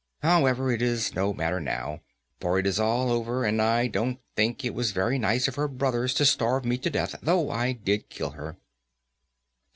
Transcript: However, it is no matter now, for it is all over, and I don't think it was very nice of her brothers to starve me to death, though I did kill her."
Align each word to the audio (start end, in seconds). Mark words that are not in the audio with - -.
However, 0.23 0.71
it 0.71 0.81
is 0.81 1.13
no 1.13 1.31
matter 1.31 1.59
now, 1.59 2.01
for 2.39 2.57
it 2.57 2.65
is 2.65 2.79
all 2.79 3.11
over, 3.11 3.45
and 3.45 3.61
I 3.61 3.85
don't 3.85 4.17
think 4.35 4.65
it 4.65 4.73
was 4.73 4.93
very 4.93 5.19
nice 5.19 5.47
of 5.47 5.53
her 5.53 5.67
brothers 5.67 6.15
to 6.15 6.25
starve 6.25 6.65
me 6.65 6.79
to 6.79 6.89
death, 6.89 7.13
though 7.21 7.51
I 7.51 7.73
did 7.73 8.09
kill 8.09 8.31
her." 8.31 8.57